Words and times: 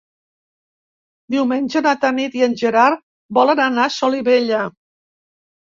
Diumenge 1.35 1.83
na 1.89 1.93
Tanit 2.07 2.39
i 2.41 2.43
en 2.49 2.59
Gerard 2.63 3.07
volen 3.41 3.63
anar 3.71 3.87
a 3.91 3.95
Solivella. 4.01 4.67